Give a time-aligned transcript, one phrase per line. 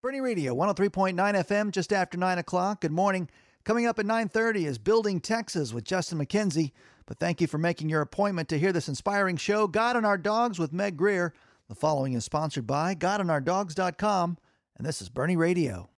[0.00, 2.82] Boerne Radio, 103.9 FM, just after 9 o'clock.
[2.82, 3.28] Good morning.
[3.64, 6.70] Coming up at 9.30 is Building Texas with Justin McKenzie.
[7.06, 10.16] But thank you for making your appointment to hear this inspiring show, God and Our
[10.16, 11.34] Dogs with Meg Grier.
[11.68, 14.38] The following is sponsored by GodandOurDogs.com,
[14.76, 15.90] and this is Boerne Radio.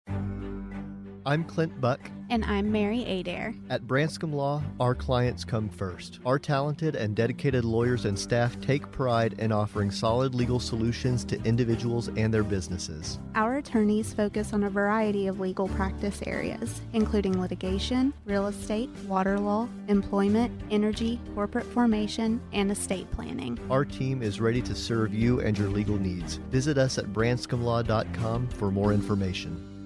[1.25, 1.99] I'm Clint Buck.
[2.29, 3.55] And I'm Mary Adair.
[3.69, 6.19] At Branscombe Law, our clients come first.
[6.25, 11.41] Our talented and dedicated lawyers and staff take pride in offering solid legal solutions to
[11.43, 13.19] individuals and their businesses.
[13.33, 19.39] Our attorneys focus on a variety of legal practice areas, including litigation, real estate, water
[19.39, 23.60] law, employment, energy, corporate formation, and estate planning.
[23.71, 26.36] Our team is ready to serve you and your legal needs.
[26.51, 29.79] Visit us at branscombelaw.com for more information.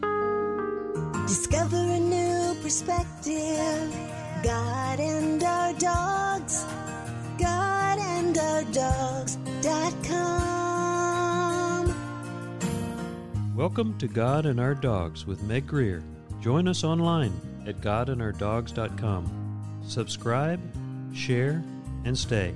[1.22, 3.96] Discover a new perspective.
[4.44, 6.66] God and our dogs.
[7.40, 9.46] God and our dogs.com.
[13.56, 16.04] Welcome to God and Our Dogs with Meg Grier.
[16.42, 17.32] Join us online
[17.66, 19.82] at godandourdogs.com.
[19.88, 20.60] Subscribe,
[21.14, 21.64] share,
[22.04, 22.54] and stay.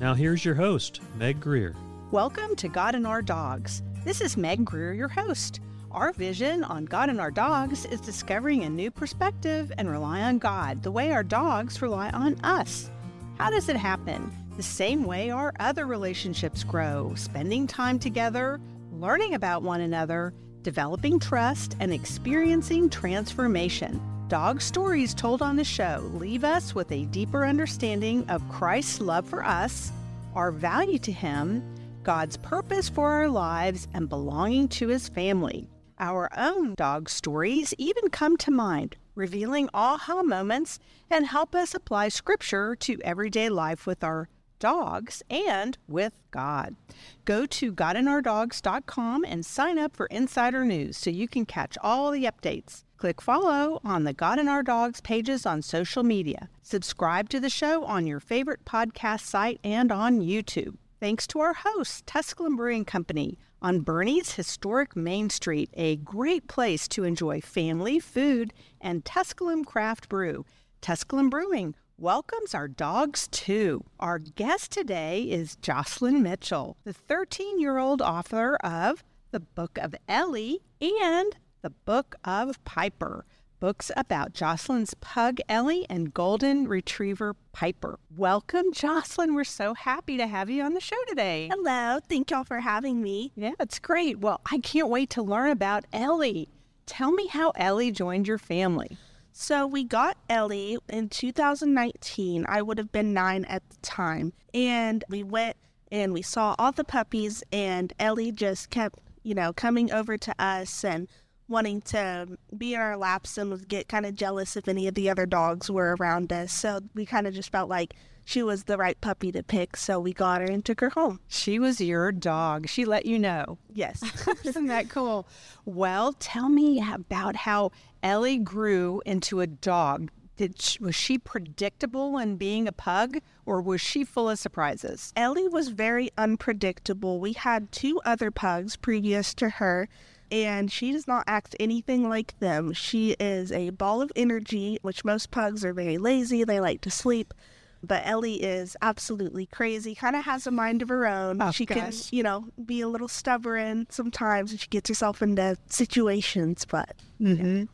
[0.00, 1.76] Now here's your host, Meg Grier.
[2.10, 3.84] Welcome to God and Our Dogs.
[4.04, 5.60] This is Meg Grier, your host.
[5.90, 10.38] Our vision on God and our dogs is discovering a new perspective and rely on
[10.38, 12.90] God the way our dogs rely on us.
[13.38, 14.30] How does it happen?
[14.58, 18.60] The same way our other relationships grow, spending time together,
[18.92, 23.98] learning about one another, developing trust, and experiencing transformation.
[24.28, 29.26] Dog stories told on the show leave us with a deeper understanding of Christ's love
[29.26, 29.90] for us,
[30.34, 31.62] our value to Him,
[32.02, 35.66] God's purpose for our lives, and belonging to His family.
[36.00, 40.78] Our own dog stories even come to mind, revealing aha moments
[41.10, 44.28] and help us apply scripture to everyday life with our
[44.60, 46.76] dogs and with God.
[47.24, 52.24] Go to godandourdogs.com and sign up for insider news so you can catch all the
[52.24, 52.84] updates.
[52.96, 56.48] Click follow on the God and Our Dogs pages on social media.
[56.62, 60.76] Subscribe to the show on your favorite podcast site and on YouTube.
[61.00, 66.86] Thanks to our host, Tusculum Brewing Company on Boerne's historic Main Street, a great place
[66.88, 70.44] to enjoy family, food, and Tusculum craft brew.
[70.80, 73.84] Tusculum Brewing welcomes our dogs too.
[73.98, 79.02] Our guest today is Jocelynn Mitchell, the 13 year old author of
[79.32, 83.24] The Book of Ellie and The Book of Piper
[83.60, 87.98] books about Jocelynn's pug Ellie and golden retriever Piper.
[88.16, 89.34] Welcome, Jocelynn.
[89.34, 91.48] We're so happy to have you on the show today.
[91.52, 91.98] Hello.
[92.08, 93.32] Thank y'all for having me.
[93.34, 94.18] Yeah, it's great.
[94.20, 96.48] Well, I can't wait to learn about Ellie.
[96.86, 98.96] Tell me how Ellie joined your family.
[99.32, 102.44] So we got Ellie in 2019.
[102.48, 104.32] I would have been nine at the time.
[104.54, 105.56] And we went
[105.90, 110.34] and we saw all the puppies, and Ellie just kept, you know, coming over to
[110.38, 111.08] us and
[111.48, 114.94] wanting to be in our laps and would get kind of jealous if any of
[114.94, 116.52] the other dogs were around us.
[116.52, 117.94] So we kind of just felt like
[118.24, 119.74] she was the right puppy to pick.
[119.76, 121.20] So we got her and took her home.
[121.28, 122.68] She was your dog.
[122.68, 123.56] She let you know.
[123.72, 124.02] Yes.
[124.44, 125.26] Isn't that cool?
[125.64, 127.72] Well, tell me about how
[128.02, 130.10] Ellie grew into a dog.
[130.38, 135.12] Did she, was she predictable in being a pug or was she full of surprises?
[135.16, 137.18] Ellie was very unpredictable.
[137.18, 139.88] We had two other pugs previous to her
[140.30, 142.72] and she does not act anything like them.
[142.72, 146.90] She is a ball of energy, which most pugs are very lazy, they like to
[146.90, 147.34] sleep.
[147.82, 151.42] But Ellie is absolutely crazy, kind of has a mind of her own.
[151.42, 151.76] Oh, she gosh.
[151.76, 156.94] can, you know, be a little stubborn sometimes and she gets herself into situations, but
[157.20, 157.64] Mm-hmm.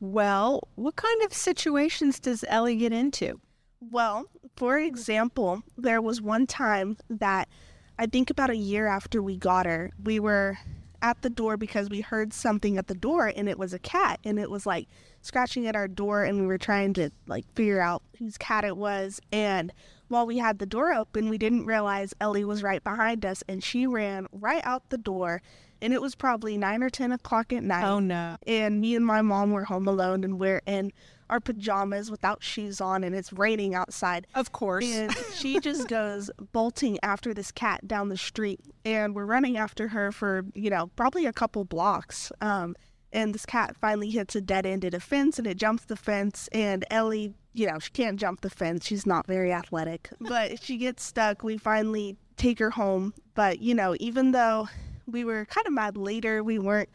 [0.00, 3.40] Well, what kind of situations does Ellie get into?
[3.80, 7.48] Well, for example, there was one time that
[7.98, 10.58] I think about a year after we got her, we were
[11.04, 14.18] at the door because we heard something at the door and it was a cat
[14.24, 14.88] and it was like
[15.20, 18.74] scratching at our door and we were trying to like figure out whose cat it
[18.74, 19.70] was and
[20.08, 23.62] while we had the door open we didn't realize Ellie was right behind us and
[23.62, 25.42] she ran right out the door
[25.84, 27.84] and it was probably nine or ten o'clock at night.
[27.84, 28.36] Oh, no.
[28.46, 30.92] and me and my mom were home alone and we're in
[31.30, 34.26] our pajamas without shoes on and it's raining outside.
[34.34, 34.84] Of course.
[34.84, 39.88] and she just goes bolting after this cat down the street and we're running after
[39.88, 42.32] her for you know probably a couple blocks.
[42.40, 42.74] Um,
[43.12, 45.96] and this cat finally hits a dead end at a fence and it jumps the
[45.96, 48.86] fence and ellie you know she can't jump the fence.
[48.86, 50.10] She's not very athletic.
[50.20, 51.42] But she gets stuck.
[51.42, 53.12] We finally take her home.
[53.34, 54.68] But you know even though
[55.06, 56.88] we were kind of mad later we weren't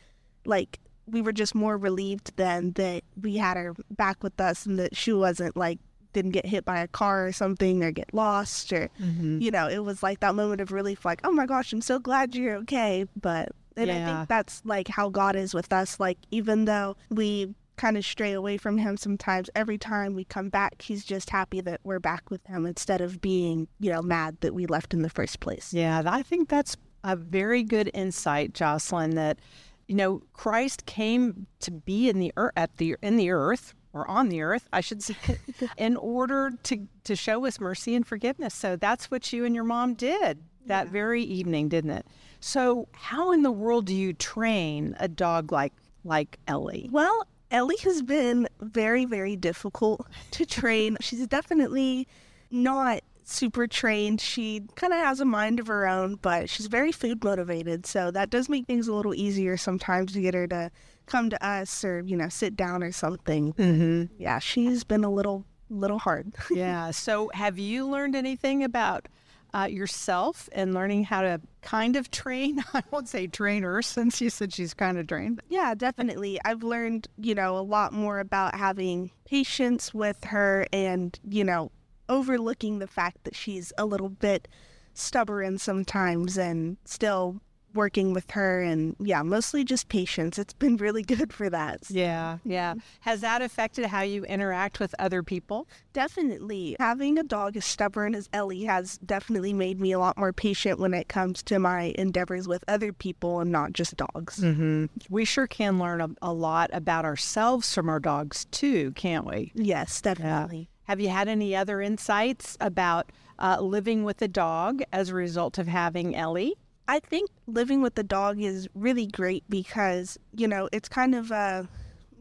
[0.46, 4.78] like we were just more relieved then that we had her back with us and
[4.78, 5.80] that she wasn't like
[6.14, 9.40] didn't get hit by a car or something or get lost or mm-hmm.
[9.40, 12.00] you know it was like that moment of relief like oh my gosh i'm so
[12.00, 16.00] glad you're okay but And I think that's like how God is with us.
[16.00, 20.50] Like, even though we kind of stray away from Him sometimes, every time we come
[20.50, 24.38] back, He's just happy that we're back with Him instead of being, you know, mad
[24.42, 25.74] that we left in the first place.
[25.74, 29.16] Yeah, I think that's a very good insight, Jocelynn.
[29.16, 29.40] That
[29.88, 34.08] you know, Christ came to be in the earth at the in the earth or
[34.10, 35.16] on the earth, I should say,
[35.78, 38.54] in order to to show us mercy and forgiveness.
[38.54, 42.08] So that's what you and your mom did that very evening, didn't it?
[42.40, 45.74] So how in the world do you train a dog like
[46.06, 46.90] like Ellie?
[46.92, 50.98] Well, Ellie has been very, very difficult to train.
[51.02, 52.08] She's definitely
[52.52, 54.22] not super trained.
[54.22, 57.86] She kind of has a mind of her own, but she's very food motivated.
[57.86, 60.72] So that does make things a little easier sometimes to get her to
[61.06, 63.54] come to us or, you know, sit down or something.
[63.54, 64.22] Mm-hmm.
[64.22, 66.34] Yeah, she's been a little, little hard.
[66.52, 66.92] Yeah.
[66.92, 69.08] So, have you learned anything about
[69.54, 72.64] uh, yourself and learning how to kind of train?
[72.74, 75.42] I won't say train her since you said she's kind of trained.
[75.50, 76.40] Yeah, definitely.
[76.46, 81.72] I've learned, you know, a lot more about having patience with her and, you know,
[82.10, 84.48] overlooking the fact that she's a little bit
[84.94, 87.40] stubborn sometimes and still
[87.74, 90.40] working with her and yeah, mostly just patience.
[90.40, 91.82] It's been really good for that.
[91.90, 92.40] Yeah.
[92.44, 92.76] Yeah.
[93.02, 95.68] Has that affected how you interact with other people?
[95.94, 96.76] Definitely.
[96.80, 100.80] Having a dog as stubborn as Ellie has definitely made me a lot more patient
[100.80, 104.40] when it comes to my endeavors with other people and not just dogs.
[104.40, 104.86] Mm-hmm.
[105.10, 109.52] We sure can learn a, a lot about ourselves from our dogs too, can't we?
[109.56, 110.70] Yes, definitely.
[110.90, 115.60] Have you had any other insights about uh, living with a dog as a result
[115.60, 116.56] of having Ellie?
[116.88, 121.30] I think living with the dog is really great because, you know, it's kind of
[121.30, 121.70] a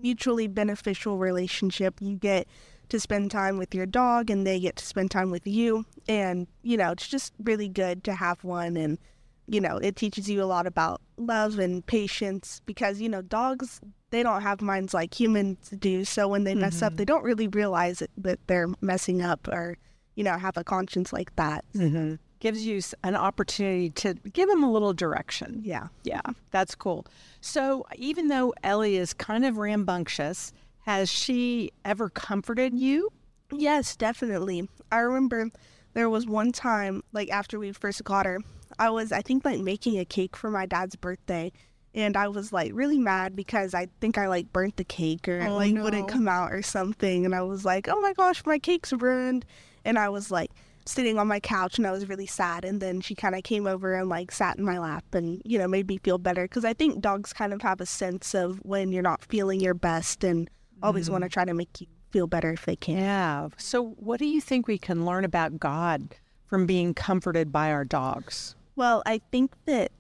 [0.03, 1.95] mutually beneficial relationship.
[2.03, 2.47] You get
[2.91, 5.87] to spend time with your dog and they get to spend time with you.
[6.07, 8.77] And, you know, it's just really good to have one.
[8.77, 8.99] And,
[9.47, 13.81] you know, it teaches you a lot about love and patience because, you know, dogs,
[14.11, 16.05] they don't have minds like humans do.
[16.05, 19.77] So when they mess up, they don't really realize it, that they're messing up or,
[20.15, 21.65] you know, have a conscience like that.
[21.75, 22.15] Mm-hmm.
[22.41, 25.61] Gives you an opportunity to give them a little direction.
[25.65, 25.89] Yeah.
[26.05, 26.21] Yeah,
[26.53, 27.07] that's cool.
[27.41, 30.53] So even though Ellie is kind of rambunctious,
[30.87, 33.11] has she ever comforted you?
[33.53, 34.69] Yes, definitely.
[34.93, 35.51] I remember
[35.95, 38.39] there was one time, like after we first got her,
[38.79, 41.51] I was, I think, like making a cake for my dad's birthday.
[41.99, 45.43] And I was like really mad because I think I like burnt the cake or
[45.43, 45.83] Oh, like no.
[45.83, 47.25] wouldn't come out or something.
[47.25, 49.45] And I was like, oh my gosh, my cake's ruined.
[49.85, 50.53] And I was like
[50.87, 52.65] sitting on my couch and I was really sad.
[52.65, 55.59] And then she kind of came over and like sat in my lap and, you
[55.59, 56.47] know, made me feel better.
[56.47, 59.75] Cause I think dogs kind of have a sense of when you're not feeling your
[59.75, 60.49] best and
[60.85, 61.33] always want to mm-hmm.
[61.33, 62.99] try to make you feel better if they can.
[62.99, 63.49] Yeah.
[63.57, 66.15] So what do you think we can learn about God
[66.47, 68.55] from being comforted by our dogs?
[68.77, 69.91] Well, I think that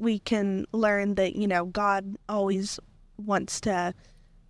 [0.00, 2.80] we can learn that, you know, God always
[3.18, 3.94] wants to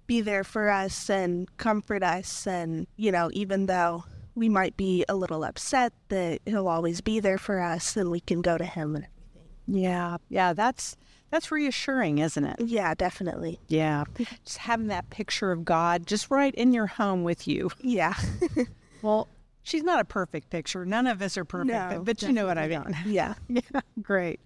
[0.06, 2.47] be there for us and comfort us.
[2.47, 4.05] And, you know, even though
[4.35, 8.20] we might be a little upset, that He'll always be there for us and we
[8.20, 9.82] can go to Him and everything.
[9.82, 10.17] Yeah.
[10.29, 10.97] Yeah, that's
[11.31, 12.56] that's reassuring, isn't it?
[12.61, 13.61] Yeah, definitely.
[13.69, 14.02] Yeah.
[14.44, 17.70] Just having that picture of God just right in your home with you.
[17.81, 18.14] Yeah.
[19.02, 19.29] Well,
[19.62, 20.85] she's not a perfect picture.
[20.85, 22.94] None of us are perfect, No, but, but you know what I mean.
[23.06, 23.32] yeah.
[23.49, 24.41] Yeah, great.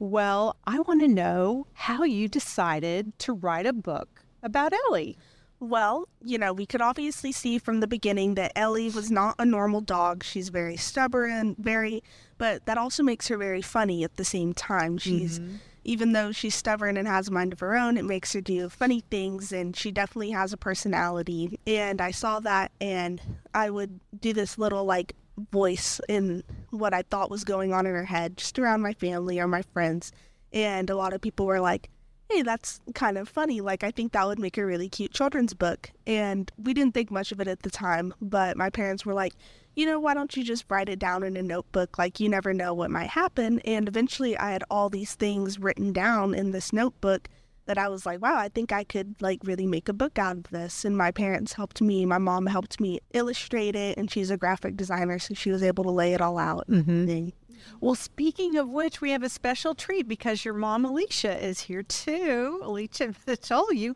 [0.00, 5.18] Well, I want to know how you decided to write a book about Ellie.
[5.60, 9.44] Well, you know, we could obviously see from the beginning that Ellie was not a
[9.44, 10.24] normal dog.
[10.24, 12.02] She's very stubborn, very,
[12.38, 14.96] but that also makes her very funny at the same time.
[14.96, 15.56] She's, mm-hmm.
[15.84, 18.70] even though she's stubborn and has a mind of her own, it makes her do
[18.70, 21.60] funny things, and she definitely has a personality.
[21.66, 23.20] And I saw that, and
[23.52, 25.14] I would do this little like
[25.50, 29.38] voice in what I thought was going on in her head, just around my family
[29.38, 30.12] or my friends.
[30.52, 31.90] And a lot of people were like,
[32.30, 33.60] hey, that's kind of funny.
[33.60, 35.90] Like, I think that would make a really cute children's book.
[36.06, 39.34] And we didn't think much of it at the time, but my parents were like,
[39.74, 41.98] you know, why don't you just write it down in a notebook?
[41.98, 43.60] Like, you never know what might happen.
[43.60, 47.28] And eventually, I had all these things written down in this notebook
[47.70, 50.36] that I was like, wow, I think I could like really make a book out
[50.36, 50.84] of this.
[50.84, 52.04] And my parents helped me.
[52.04, 55.84] My mom helped me illustrate it, and she's a graphic designer, so she was able
[55.84, 56.66] to lay it all out.
[56.68, 57.08] Mm-hmm.
[57.08, 57.32] and
[57.80, 61.84] Well, speaking of which, we have a special treat because your mom, Alicia, is here
[61.84, 62.58] too.
[62.64, 63.94] Alicia told you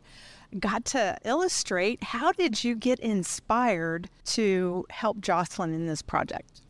[0.57, 2.01] got to illustrate.
[2.01, 6.61] How did you get inspired to help Jocelynn in this project?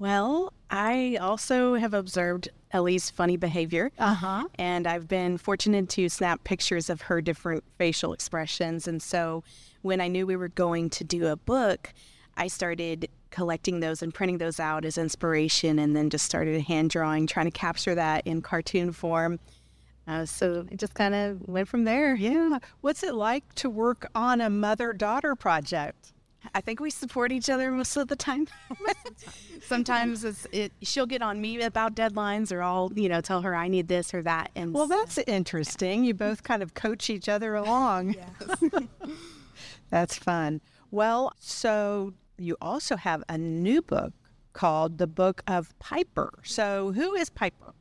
[0.00, 3.92] Well, I also have observed Ellie's funny behavior.
[3.98, 4.44] Uh huh.
[4.58, 8.88] And I've been fortunate to snap pictures of her different facial expressions.
[8.88, 9.44] And so
[9.82, 11.92] when I knew we were going to do a book,
[12.34, 16.88] I started collecting those and printing those out as inspiration and then just started hand
[16.88, 19.38] drawing, trying to capture that in cartoon form.
[20.08, 22.14] Uh, so it just kind of went from there.
[22.14, 22.58] Yeah.
[22.80, 26.14] What's it like to work on a mother daughter project?
[26.54, 28.48] I think we support each other most of the time.
[29.62, 33.54] Sometimes it's it she'll get on me about deadlines or I'll, you know, tell her
[33.54, 36.04] I need this or that and Well, that's interesting.
[36.04, 38.16] You both kind of coach each other along.
[39.90, 40.60] that's fun.
[40.90, 44.12] Well, so you also have a new book
[44.52, 46.32] called The Book of Piper.
[46.42, 47.74] So, who is Piper?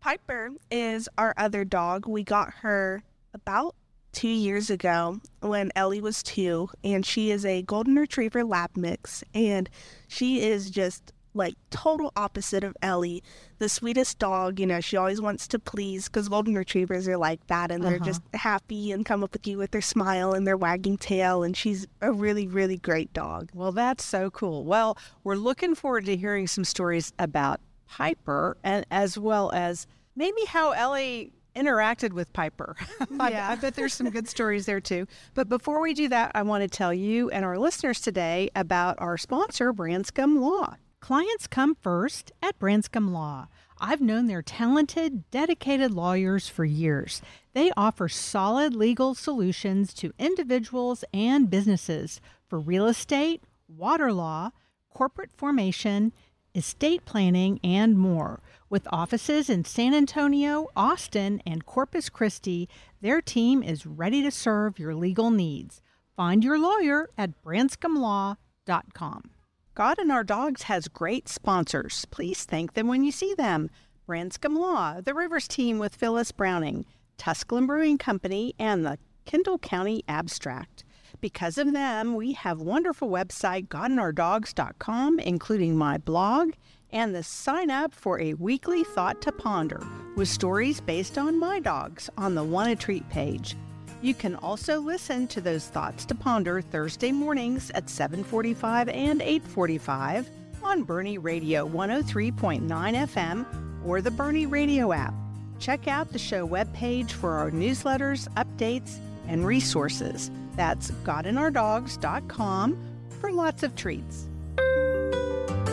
[0.00, 2.06] Piper is our other dog.
[2.06, 3.02] We got her
[3.32, 3.74] about
[4.14, 9.22] two years ago when Ellie was two, and she is a golden retriever lab mix,
[9.34, 9.68] and
[10.08, 13.20] she is just like total opposite of Ellie,
[13.58, 14.60] the sweetest dog.
[14.60, 17.96] You know, she always wants to please because golden retrievers are like that, and they're
[17.96, 18.04] Uh-huh.
[18.04, 21.56] just happy and come up with you with their smile and their wagging tail, and
[21.56, 23.50] she's a really, really great dog.
[23.52, 24.64] Well, that's so cool.
[24.64, 30.44] Well, we're looking forward to hearing some stories about Piper and as well as maybe
[30.46, 32.76] how Ellie interacted with Piper.
[33.20, 33.50] I- Yeah.
[33.50, 35.06] I, bet there's some good stories there too.
[35.34, 38.96] But before we do that, I want to tell you and our listeners today about
[38.98, 40.76] our sponsor, Branscombe Law.
[41.00, 43.48] Clients come first at Branscombe Law.
[43.78, 47.20] I've known their talented, dedicated lawyers for years.
[47.52, 54.50] They offer solid legal solutions to individuals and businesses for real estate, water law,
[54.88, 56.12] corporate formation,
[56.54, 58.40] estate planning, and more.
[58.70, 62.68] With offices in San Antonio, Austin, and Corpus Christi,
[63.00, 65.82] their team is ready to serve your legal needs.
[66.16, 69.30] Find your lawyer at branscombelaw.com.
[69.74, 72.04] God and Our Dogs has great sponsors.
[72.10, 73.70] Please thank them when you see them.
[74.06, 76.84] Branscombe Law, the Rivers team with Phyllis Browning,
[77.18, 80.83] Tusculum Brewing Company, and the Kendall County Abstract.
[81.24, 86.50] Because of them, we have wonderful website godandourdogs.com, including my blog
[86.92, 89.82] and the sign up for a weekly thought to ponder
[90.16, 93.56] with stories based on my dogs on the Want to Treat page.
[94.02, 100.26] You can also listen to those thoughts to ponder Thursday mornings at 7:45 and 8:45
[100.62, 103.46] on Boerne Radio 103.9 FM
[103.82, 105.14] or the Boerne Radio app.
[105.58, 110.30] Check out the show webpage for our newsletters, updates, and resources.
[110.56, 112.78] That's godandourdogs.com
[113.20, 114.28] for lots of treats.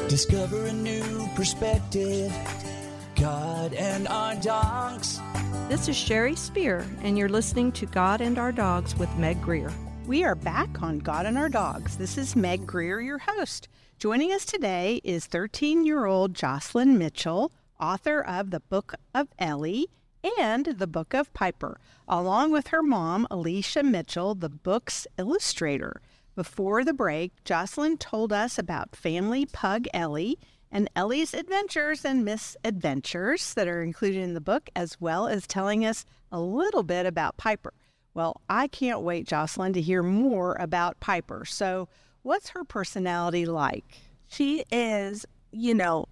[0.07, 2.33] Discover a new perspective.
[3.15, 5.19] God and our dogs.
[5.69, 9.71] This is Sherry Spear, and you're listening to God and Our Dogs with Meg Grier.
[10.07, 11.97] We are back on God and Our Dogs.
[11.97, 13.67] This is Meg Grier, your host.
[13.99, 19.87] Joining us today is 13 year old Jocelynn Mitchell, author of The Book of Ellie
[20.39, 26.01] and The Book of Piper, along with her mom, Alicia Mitchell, the book's illustrator.
[26.35, 30.37] Before the break, Jocelynn told us about family pug Ellie
[30.71, 35.85] and Ellie's adventures and misadventures that are included in the book, as well as telling
[35.85, 37.73] us a little bit about Piper.
[38.13, 41.45] Well, I can't wait, Jocelynn, to hear more about Piper.
[41.45, 41.89] So,
[42.23, 43.99] what's her personality like?
[44.27, 46.05] She is, you know,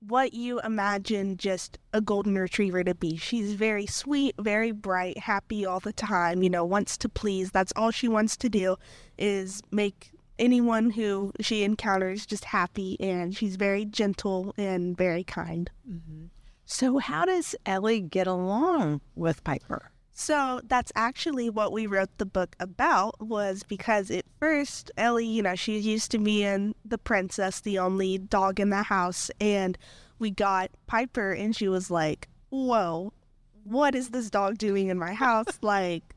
[0.00, 3.16] what you imagine just a golden retriever to be.
[3.16, 7.50] She's very sweet, very bright, happy all the time, you know, wants to please.
[7.50, 8.76] That's all she wants to do
[9.18, 15.70] is make anyone who she encounters just happy and she's very gentle and very kind.
[15.88, 16.26] Mm-hmm.
[16.64, 19.90] So, how does Ellie get along with Piper?
[20.20, 25.40] So that's actually what we wrote the book about was because at first Ellie, you
[25.42, 29.78] know, she used to being the princess, the only dog in the house, and
[30.18, 33.14] we got Piper and she was like, Whoa,
[33.64, 35.58] what is this dog doing in my house?
[35.62, 36.14] like,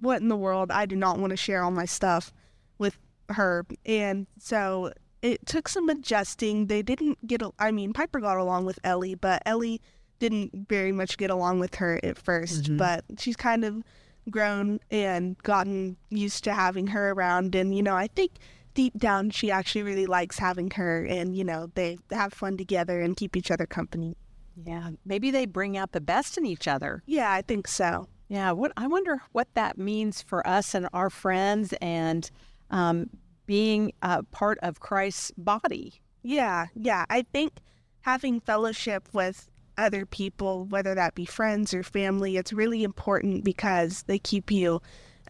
[0.00, 0.70] what in the world?
[0.70, 2.34] I do not want to share all my stuff
[2.76, 2.98] with
[3.30, 3.64] her.
[3.86, 6.66] And so it took some adjusting.
[6.66, 9.80] They didn't get, a- I mean, Piper got along with Ellie, but Ellie
[10.18, 13.82] didn't very much get along with her at 1st but she's kind of
[14.30, 17.54] grown and gotten used to having her around.
[17.54, 18.32] And, you know, I think
[18.74, 23.00] deep down she actually really likes having her and, you know, they have fun together
[23.00, 24.16] and keep each other company.
[24.64, 27.02] Yeah, maybe they bring out the best in each other.
[27.06, 28.08] Yeah, I think so.
[28.28, 32.28] Yeah, what I wonder what that means for us and our friends and
[32.70, 33.10] um,
[33.44, 36.00] being a part of Christ's body.
[36.22, 37.04] Yeah, yeah.
[37.08, 37.52] I think
[38.00, 44.02] having fellowship with other people, whether that be friends or family, it's really important because
[44.04, 44.80] they keep you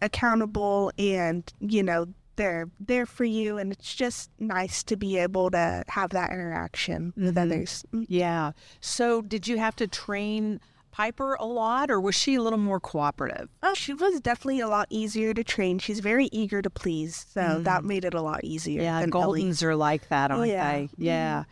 [0.01, 3.57] accountable and, you know, they're there for you.
[3.57, 7.41] And it's just nice to be able to have that interaction with Mhm.
[7.41, 7.83] others.
[7.93, 8.05] Mm.
[8.07, 8.51] Yeah.
[8.79, 10.59] So, did you have to train
[10.91, 13.49] Piper a lot, or was she a little more cooperative?
[13.61, 15.77] Oh, she was definitely a lot easier to train.
[15.77, 17.27] She's very eager to please.
[17.33, 17.85] So that mm.
[17.85, 18.81] made it a lot easier.
[18.81, 19.43] Yeah, than Ellie.
[19.43, 20.71] Goldens are like that, Oh, aren't yeah.
[20.71, 20.83] they?
[20.85, 21.03] Mm-hmm.
[21.03, 21.43] Yeah.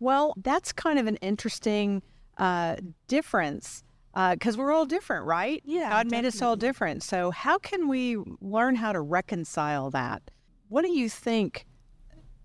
[0.00, 2.02] Well, that's kind of an interesting
[2.38, 2.76] uh,
[3.08, 3.82] difference
[4.14, 5.62] because we're all different, right?
[5.64, 7.02] Yeah, God made us all different.
[7.02, 10.30] So, how can we learn how to reconcile that?
[10.68, 11.66] What do you think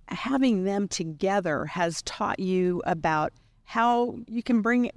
[0.08, 3.34] having them together has taught you about
[3.66, 4.90] how you can bring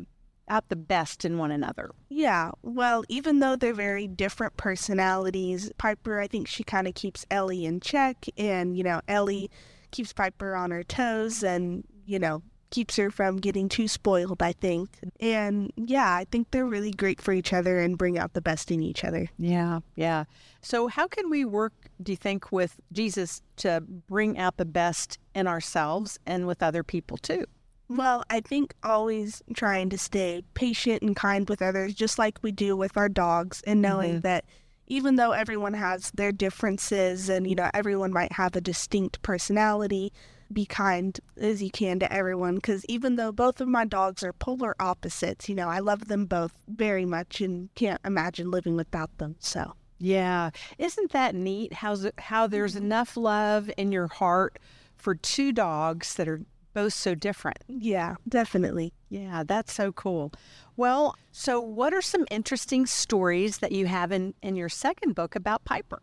[0.49, 1.91] out the best in one another?
[2.09, 7.27] Yeah, well, even though they're very different personalities, Piper, I think she kind of keeps
[7.31, 9.51] Ellie in check, and, you know, Ellie
[9.91, 14.50] keeps Piper on her toes and, you know, keeps her from getting too spoiled, I
[14.52, 14.88] think.
[15.21, 18.73] And yeah, I think they're really great for each other and bring out the best
[18.73, 19.29] in each other.
[19.38, 20.25] Yeah, yeah.
[20.61, 25.19] So, how can we work, do you think, with Jesus to bring out the best
[25.35, 27.45] in ourselves and with other people too?
[27.88, 32.50] Well, I think always trying to stay patient and kind with others, just like we
[32.50, 34.23] do with our dogs, and knowing Mhm.
[34.23, 34.45] that
[34.88, 40.12] even though everyone has their differences and, you know, everyone might have a distinct personality,
[40.52, 42.56] be kind as you can to everyone.
[42.56, 46.26] Because even though both of my dogs are polar opposites, you know, I love them
[46.26, 49.37] both very much and can't imagine living without them.
[49.38, 50.50] So, Yeah.
[50.78, 52.85] Isn't that neat how's it, how there's mm-hmm.
[52.87, 54.59] enough love in your heart
[54.97, 56.42] for two dogs that are
[56.75, 57.59] both so different?
[57.68, 58.92] yeah, definitely.
[59.11, 60.32] Yeah, that's so cool.
[60.76, 65.37] Well, so what are some interesting stories that you have in, in your second book
[65.37, 66.00] about Piper?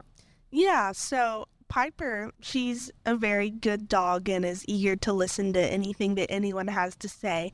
[0.51, 6.15] Yeah, so Piper, she's a very good dog and is eager to listen to anything
[6.15, 7.53] that anyone has to say.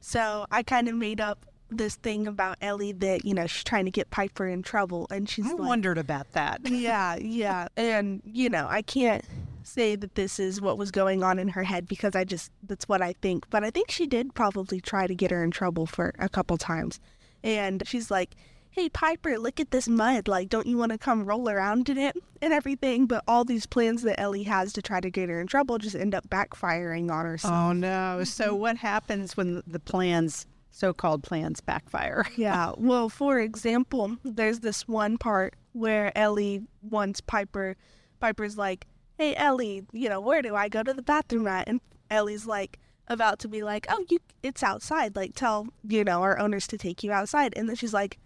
[0.00, 3.84] So I kind of made up this thing about Ellie that, you know, she's trying
[3.86, 5.08] to get Piper in trouble.
[5.10, 6.60] And she's I like, wondered about that.
[6.64, 7.66] yeah, yeah.
[7.76, 9.24] And, you know, I can't
[9.64, 12.88] say that this is what was going on in her head because I just, that's
[12.88, 13.50] what I think.
[13.50, 16.56] But I think she did probably try to get her in trouble for a couple
[16.56, 17.00] times.
[17.42, 18.36] And she's like,
[18.76, 20.28] hey, Piper, look at this mud.
[20.28, 23.06] Like, don't you want to come roll around in it and everything?
[23.06, 25.96] But all these plans that Ellie has to try to get her in trouble just
[25.96, 27.38] end up backfiring on her.
[27.42, 28.22] Oh, no.
[28.24, 28.60] So, mm-hmm.
[28.60, 32.26] what happens when the plans, so called plans, backfire?
[32.36, 32.72] Yeah.
[32.76, 37.76] Well, for example, there's this one part where Ellie wants Piper.
[38.20, 41.80] Piper's like, "Hey, Ellie, you know where do I go to the bathroom at?" And
[42.10, 45.16] Ellie's like, about to be like, "Oh, you, it's outside.
[45.16, 48.18] Like, tell you know our owners to take you outside." And then she's like,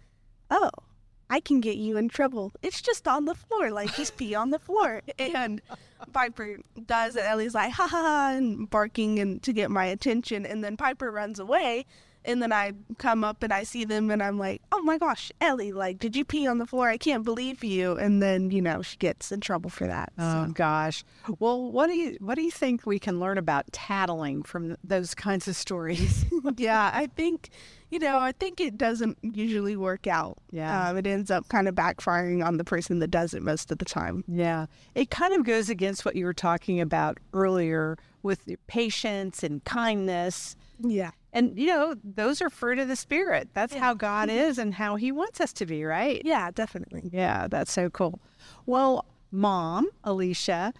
[0.51, 0.69] "Oh."
[1.31, 2.51] I can get you in trouble.
[2.61, 5.01] It's just on the floor, like just pee on the floor.
[5.17, 5.61] And
[6.11, 10.45] Piper does, and Ellie's like, ha ha ha, and barking and to get my attention.
[10.45, 11.85] And then Piper runs away.
[12.23, 15.31] And then I come up and I see them and I'm like, oh my gosh,
[15.41, 16.87] Ellie, like, did you pee on the floor?
[16.87, 17.97] I can't believe you.
[17.97, 20.13] And then, you know, she gets in trouble for that.
[20.17, 21.03] Oh gosh.
[21.39, 25.15] Well, what do you what do you think we can learn about tattling from those
[25.15, 26.25] kinds of stories?
[26.57, 27.49] yeah, I think,
[27.89, 30.37] you know, I think it doesn't usually work out.
[30.51, 30.89] Yeah.
[30.89, 33.79] Um, it ends up kind of backfiring on the person that does it most of
[33.79, 34.23] the time.
[34.27, 34.67] Yeah.
[34.93, 39.63] It kind of goes against what you were talking about earlier with your patience and
[39.63, 40.55] kindness.
[40.79, 41.11] Yeah.
[41.33, 43.49] And you know, those are fruit of the spirit.
[43.53, 44.37] That's how God mm-hmm.
[44.37, 46.21] is and how he wants us to be, right?
[46.25, 47.09] Yeah, definitely.
[47.11, 48.19] Yeah, that's so cool.
[48.65, 50.73] Well, mom, Alicia,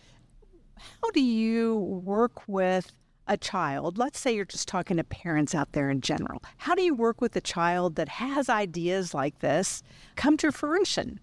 [0.77, 2.91] how do you work with
[3.27, 3.97] a child?
[3.97, 6.43] Let's say you're just talking to parents out there in general.
[6.57, 9.83] How do you work with a child that has ideas like this
[10.15, 11.19] come to fruition?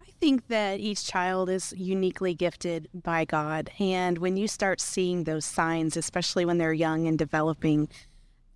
[0.00, 3.70] I think that each child is uniquely gifted by God.
[3.78, 7.88] And when you start seeing those signs, especially when they're young and developing,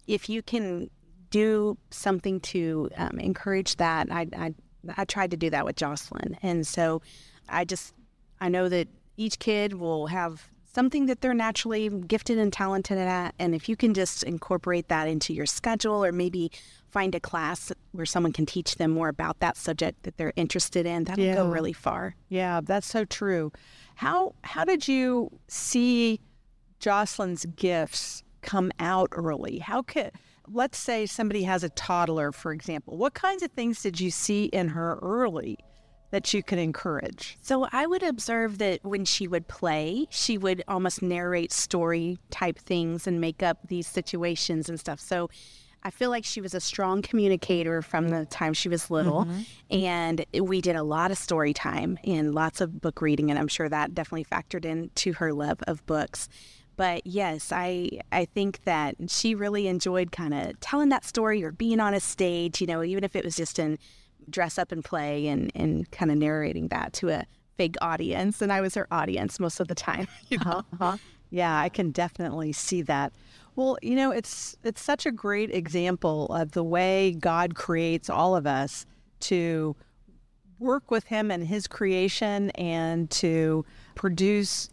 [0.07, 0.91] if you can
[1.31, 4.55] do something to um, encourage that, I, I,
[4.97, 6.37] I tried to do that with Jocelynn.
[6.43, 7.03] And so
[7.49, 7.95] I just,
[8.41, 13.35] I know that each kid will have something that they're naturally gifted and talented at.
[13.39, 16.53] And if you can just incorporate that into your schedule or maybe
[16.91, 20.85] find a class where someone can teach them more about that subject that they're interested
[20.85, 22.15] in, that'll go really far.
[22.29, 23.53] Yeah, that's so true.
[23.95, 26.21] How how did you see
[26.79, 29.59] Jocelynn's gifts come out early?
[29.59, 30.13] How could
[30.49, 32.97] let's say somebody has a toddler, for example.
[32.97, 35.59] What kinds of things did you see in her early
[36.11, 37.37] that you could encourage?
[37.43, 42.59] So I would observe that when she would play, she would almost narrate story type
[42.59, 45.01] things and make up these situations and stuff.
[45.01, 45.31] So
[45.83, 49.25] I feel like she was a strong communicator from the time she was little.
[49.25, 49.77] Mm-hmm.
[49.77, 53.31] And we did a lot of story time and lots of book reading.
[53.31, 56.29] And I'm sure that definitely factored into her love of books.
[56.77, 61.53] But yes, I I think that she really enjoyed kind of telling that story or
[61.53, 63.79] being on a stage, you know, even if it was just in
[64.29, 67.25] dress up and play and, and kind of narrating that to a
[67.57, 68.43] big audience.
[68.43, 70.09] And I was her audience most of the time.
[70.29, 70.65] You know?
[70.75, 70.97] Uh-huh.
[71.31, 73.13] Yeah, I can definitely see that.
[73.55, 78.37] Well, you know, it's it's such a great example of the way God creates all
[78.37, 78.87] of us
[79.21, 79.75] to
[80.59, 84.69] work with him and his creation and to produce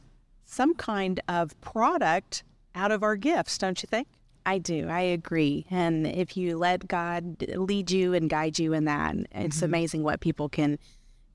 [0.54, 2.44] some kind of product
[2.76, 4.08] out of our gifts, don't you think?
[4.46, 4.88] I do.
[4.90, 5.66] I agree.
[5.72, 9.66] And if you let God lead you and guide you in that, it's Mm-hmm.
[9.66, 10.78] amazing what people can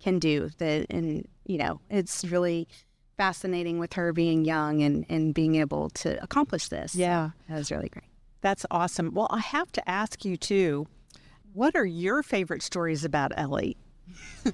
[0.01, 0.51] can do.
[0.59, 2.69] That and you know, it's really
[3.17, 6.95] fascinating with her being young and and being able to accomplish this.
[6.95, 7.31] Yeah.
[7.49, 8.05] that was really great.
[8.43, 9.13] That's awesome.
[9.15, 10.87] Well, I have to ask you too.
[11.55, 13.77] What are your favorite stories about Ellie?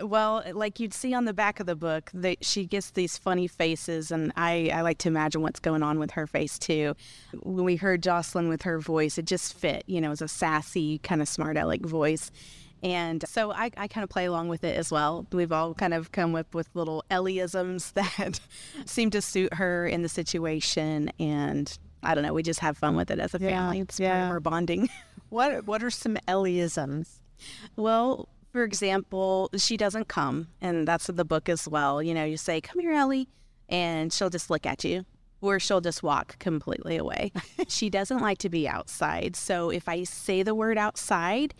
[0.00, 3.46] Well, like you'd see on the back of the book, that she gets these funny
[3.46, 6.94] faces, and I, I like to imagine what's going on with her face too.
[7.42, 9.84] When we heard Jocelynn with her voice, it just fit.
[9.86, 12.30] You know, it was a sassy, kind of smart aleck voice.
[12.82, 15.26] And so I, I kind of play along with it as well.
[15.30, 18.40] We've all kind of come up with little Ellieisms that
[18.86, 21.12] seem to suit her in the situation.
[21.20, 23.80] And I don't know, we just have fun with it as a Yeah, family.
[23.80, 24.24] It's part yeah.
[24.24, 24.88] of our bonding.
[25.28, 27.20] What What are some Ellieisms?
[27.76, 32.02] Well, for example, she doesn't come, and that's in the book as well.
[32.02, 33.28] You know, you say, Come here, Ellie,
[33.68, 35.06] and she'll just look at you,
[35.40, 37.32] or she'll just walk completely away.
[37.68, 39.36] she doesn't like to be outside.
[39.36, 41.54] So if I say the word outside,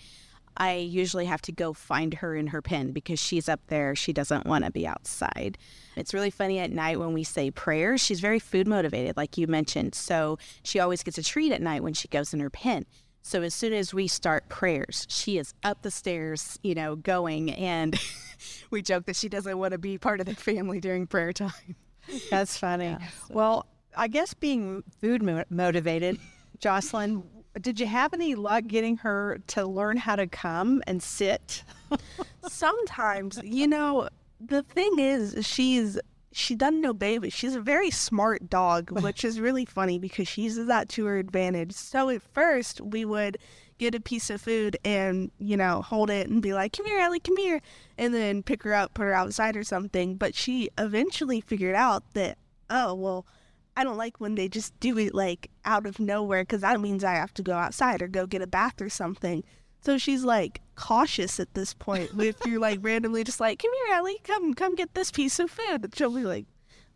[0.54, 3.96] I usually have to go find her in her pen because she's up there.
[3.96, 5.56] She doesn't want to be outside.
[5.96, 8.04] It's really funny at night when we say prayers.
[8.04, 9.94] She's very food motivated, like you mentioned.
[9.94, 12.84] So she always gets a treat at night when she goes in her pen.
[13.22, 17.52] So as soon as we start prayers, she is up the stairs, you know, going.
[17.52, 17.98] And
[18.70, 21.76] we joke that she doesn't want to be part of the family during prayer time.
[22.30, 22.96] That's funny.
[23.30, 26.18] Well, I guess being food mo- motivated,
[26.58, 27.22] Jocelynn,
[27.60, 31.62] did you have any luck getting her to learn how to come and sit?
[32.48, 34.08] Sometimes, you know,
[34.40, 35.98] the thing is, she's
[36.32, 37.30] she doesn't know baby.
[37.30, 41.18] She's a very smart dog, which is really funny because she uses that to her
[41.18, 41.72] advantage.
[41.72, 43.38] So at first, we would
[43.78, 47.00] get a piece of food and you know hold it and be like, "Come here,
[47.00, 47.60] Ellie, come here,"
[47.98, 50.16] and then pick her up, put her outside or something.
[50.16, 52.38] But she eventually figured out that,
[52.70, 53.26] oh well.
[53.74, 57.02] I don't like when they just do it like out of nowhere because that means
[57.02, 59.44] I have to go outside or go get a bath or something.
[59.82, 62.10] So she's like cautious at this point.
[62.18, 65.50] If you're like randomly just like, come here, Ellie, come come get this piece of
[65.50, 66.46] food, and she'll be like,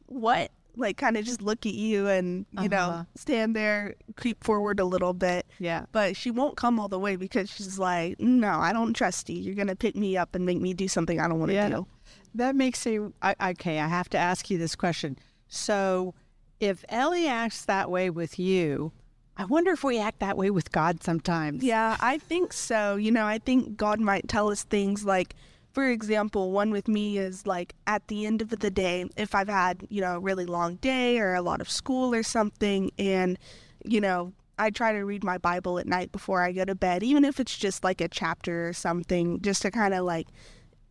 [0.06, 0.50] what?
[0.78, 2.68] Like kind of just look at you and you Uh-huh.
[2.68, 5.46] know stand there, creep forward a little bit.
[5.58, 5.86] Yeah.
[5.92, 9.36] But she won't come all the way because she's like, no, I don't trust you.
[9.40, 11.68] You're gonna pick me up and make me do something I don't want to Yeah.
[11.70, 11.86] do.
[12.34, 13.80] That makes me I, okay.
[13.80, 15.18] I have to ask you this question.
[15.48, 16.14] So,
[16.60, 18.92] if Ellie acts that way with you,
[19.38, 21.62] I wonder if we act that way with God sometimes.
[21.62, 22.96] Yeah, I think so.
[22.96, 25.34] You know, I think God might tell us things like,
[25.72, 29.48] for example, one with me is like at the end of the day, if I've
[29.48, 33.38] had, you know, a really long day or a lot of school or something, and,
[33.84, 37.02] you know, I try to read my Bible at night before I go to bed,
[37.02, 40.28] even if it's just like a chapter or something, just to kind of like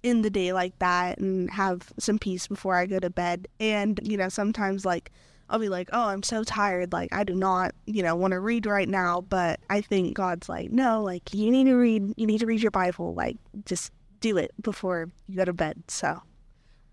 [0.04, 3.48] end the day like that and have some peace before I go to bed.
[3.60, 5.12] And, you know, sometimes like
[5.50, 6.92] I'll be like, oh, I'm so tired.
[6.92, 9.22] Like, I do not, you know, want to read right now.
[9.22, 12.62] But I think God's like, no, like, you need to read, you need to read
[12.62, 13.14] your Bible.
[13.14, 15.84] Like, just do it before you go to bed.
[15.88, 16.22] So,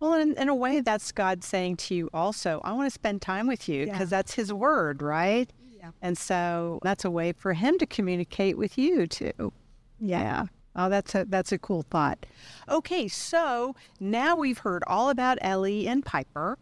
[0.00, 3.22] Well, in, in a way, that's God saying to you also, I want to spend
[3.22, 4.16] time with you because Yeah.
[4.18, 5.50] that's His word, right?
[5.78, 5.90] Yeah.
[6.02, 9.52] And so that's a way for Him to communicate with you too.
[9.98, 10.46] Yeah.
[10.76, 12.24] Oh, that's a that's a cool thought.
[12.68, 16.56] Okay, so now we've heard all about Ellie and Piper.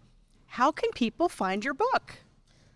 [0.54, 2.16] How can people find your book,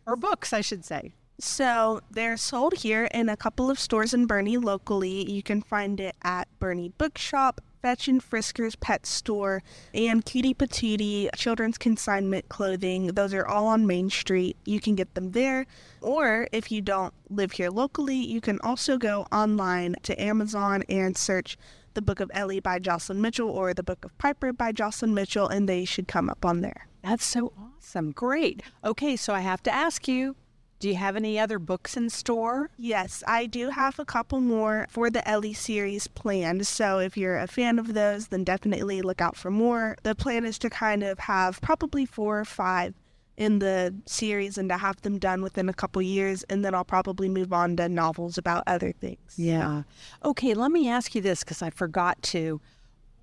[0.07, 1.13] or books, I should say?
[1.41, 5.29] So they're sold here in a couple of stores in Boerne locally.
[5.29, 9.61] You can find it at Boerne Bookshop, Fetch and Frisker's Pet Store,
[9.93, 13.09] and Cutie Patootie Children's Consignment Clothing.
[13.09, 14.57] Those are all on Main Street.
[14.65, 15.67] You can get them there.
[16.01, 21.17] Or if you don't live here locally, you can also go online to Amazon and
[21.17, 21.59] search
[21.95, 25.49] the Book of Ellie by Jocelynn Mitchell or the Book of Piper by Jocelynn Mitchell,
[25.49, 26.87] and they should come up on there.
[27.05, 28.13] That's so awesome.
[28.13, 28.63] Great.
[28.83, 30.37] Okay, so I have to ask you,
[30.81, 32.71] do you have any other books in store?
[32.77, 36.67] Yes, I do have a couple more for the Ellie series planned.
[36.67, 39.97] So if you're a fan of those, then definitely look out for more.
[40.03, 42.95] The plan is to kind of have probably four or five
[43.37, 46.43] in the series and to have them done within a couple years.
[46.45, 49.35] And then I'll probably move on to novels about other things.
[49.37, 49.83] Yeah.
[50.25, 52.61] Okay, let me ask you this because I forgot to.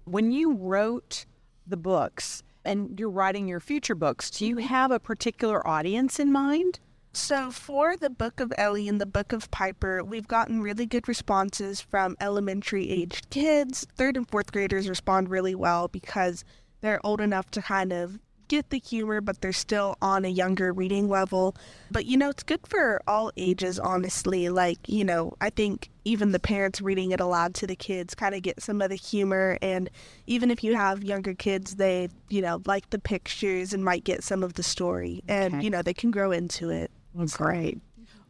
[0.05, 1.25] When you wrote
[1.67, 6.32] the books and you're writing your future books, do you have a particular audience in
[6.32, 6.80] mind?
[7.13, 11.10] So, for the Book of Ellie and the Book of Piper, we've gotten really good
[11.10, 13.86] responses from elementary aged kids.
[13.97, 16.45] Third and fourth graders respond really well because
[16.80, 18.19] they're old enough to kind of
[18.51, 21.55] get the humor, but they're still on a younger reading level.
[21.89, 24.49] But you know, it's good for all ages, honestly.
[24.49, 28.35] Like, you know, I think even the parents reading it aloud to the kids kind
[28.35, 29.57] of get some of the humor.
[29.61, 29.89] And
[30.27, 34.21] even if you have younger kids, they, you know, like the pictures and might get
[34.23, 35.23] some of the story.
[35.29, 35.63] And, Okay.
[35.63, 36.91] you know, they can grow into it.
[37.13, 37.79] Well, great.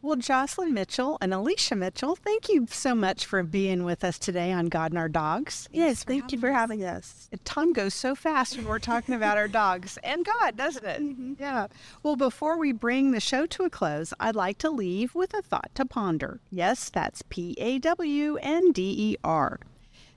[0.04, 4.50] Well, Jocelynn Mitchell and Alicia Mitchell, thank you so much for being with us today
[4.50, 5.68] on God and Our Dogs.
[5.70, 7.30] Yes, thank you for having us.
[7.44, 11.00] Time goes so fast when we're talking about our dogs and God, doesn't it?
[11.00, 11.34] Mm-hmm.
[11.38, 11.68] Yeah.
[12.02, 15.42] Well, before we bring the show to a close, I'd like to leave with a
[15.42, 16.40] thought to ponder.
[16.50, 19.60] Yes, that's P A W N D E R.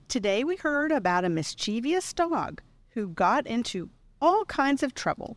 [0.08, 5.36] Today we heard about a mischievous dog who got into all kinds of trouble.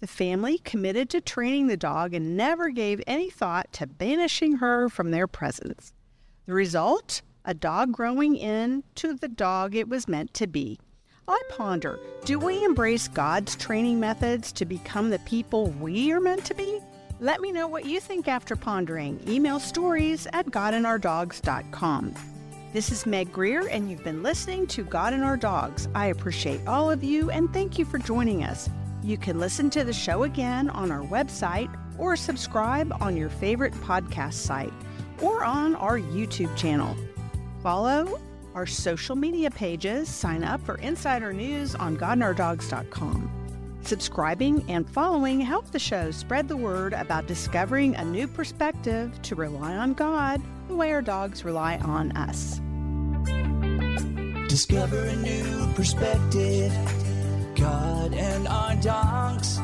[0.00, 4.90] The family committed to training the dog and never gave any thought to banishing her
[4.90, 5.94] from their presence.
[6.44, 7.22] The result?
[7.46, 10.78] A dog growing into the dog it was meant to be.
[11.28, 16.44] I ponder do we embrace God's training methods to become the people we are meant
[16.46, 16.80] to be?
[17.18, 19.20] Let me know what you think after pondering.
[19.26, 22.14] Email stories at godandourdogs.com.
[22.74, 25.88] This is Meg Grier, and you've been listening to God and Our Dogs.
[25.94, 28.68] I appreciate all of you and thank you for joining us.
[29.06, 33.72] You can listen to the show again on our website or subscribe on your favorite
[33.74, 34.72] podcast site
[35.22, 36.96] or on our YouTube channel.
[37.62, 38.18] Follow
[38.56, 43.30] our social media pages, sign up for insider news on godandourdogs.com.
[43.82, 49.36] Subscribing and following help the show spread the word about discovering a new perspective to
[49.36, 52.60] rely on God the way our dogs rely on us.
[54.48, 56.72] Discover a new perspective.
[57.56, 59.58] God and our dogs.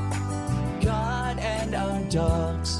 [0.82, 2.72] God and our dogs.com.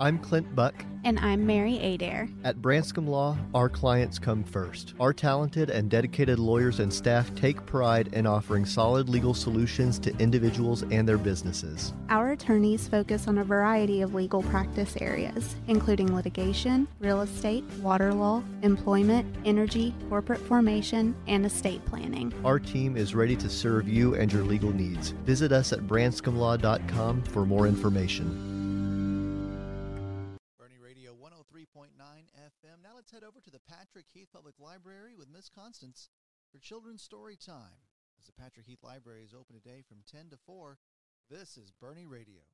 [0.00, 0.84] I'm Clint Buck.
[1.08, 2.28] And I'm Mary Adair.
[2.44, 4.92] At Branscombe Law, our clients come first.
[5.00, 10.14] Our talented and dedicated lawyers and staff take pride in offering solid legal solutions to
[10.18, 11.94] individuals and their businesses.
[12.10, 18.12] Our attorneys focus on a variety of legal practice areas, including litigation, real estate, water
[18.12, 22.34] law, employment, energy, corporate formation, and estate planning.
[22.44, 25.12] Our team is ready to serve you and your legal needs.
[25.24, 28.47] Visit us at branscombelaw.com for more information.
[33.18, 36.08] Head over to the Patrick Heath Public Library with Miss Constance
[36.52, 37.82] for Children's Story Time.
[38.16, 40.78] As the Patrick Heath Library is open today from 10 to 4,
[41.28, 42.46] this is Boerne Radio.